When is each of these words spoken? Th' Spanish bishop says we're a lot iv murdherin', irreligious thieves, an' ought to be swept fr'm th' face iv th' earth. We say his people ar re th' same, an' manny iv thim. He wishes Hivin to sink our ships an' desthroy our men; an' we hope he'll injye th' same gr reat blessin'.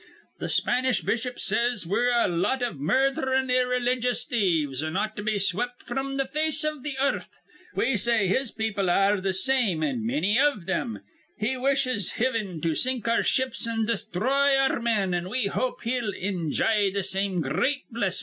Th' 0.39 0.49
Spanish 0.49 1.01
bishop 1.01 1.39
says 1.39 1.85
we're 1.85 2.09
a 2.11 2.27
lot 2.27 2.63
iv 2.63 2.77
murdherin', 2.79 3.51
irreligious 3.51 4.25
thieves, 4.25 4.81
an' 4.83 4.97
ought 4.97 5.15
to 5.15 5.21
be 5.21 5.37
swept 5.37 5.83
fr'm 5.83 6.17
th' 6.17 6.27
face 6.33 6.63
iv 6.63 6.83
th' 6.83 6.95
earth. 6.99 7.29
We 7.75 7.97
say 7.97 8.25
his 8.27 8.49
people 8.49 8.89
ar 8.89 9.15
re 9.17 9.31
th' 9.31 9.35
same, 9.35 9.83
an' 9.83 10.03
manny 10.03 10.39
iv 10.39 10.63
thim. 10.65 11.01
He 11.37 11.55
wishes 11.55 12.13
Hivin 12.13 12.61
to 12.63 12.73
sink 12.73 13.07
our 13.07 13.21
ships 13.21 13.67
an' 13.67 13.85
desthroy 13.85 14.57
our 14.57 14.79
men; 14.81 15.13
an' 15.13 15.29
we 15.29 15.45
hope 15.45 15.83
he'll 15.83 16.11
injye 16.13 16.91
th' 16.99 17.05
same 17.05 17.39
gr 17.39 17.61
reat 17.61 17.83
blessin'. 17.91 18.19